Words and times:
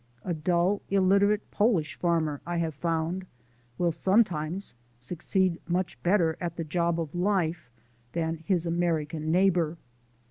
A 0.25 0.33
dull, 0.33 0.81
illiterate 0.89 1.51
Polish 1.51 1.93
farmer, 1.93 2.41
I 2.43 2.57
have 2.57 2.73
found, 2.73 3.27
will 3.77 3.91
sometimes 3.91 4.73
succeed 4.99 5.61
much 5.67 6.01
better 6.01 6.35
at 6.41 6.55
the 6.55 6.63
job 6.63 6.99
of 6.99 7.13
life 7.13 7.69
than 8.13 8.37
his 8.47 8.65
American 8.65 9.31
neighbour. 9.31 9.77